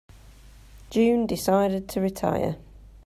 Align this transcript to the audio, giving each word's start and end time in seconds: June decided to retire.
June 0.89 1.27
decided 1.27 1.87
to 1.89 2.01
retire. 2.01 2.57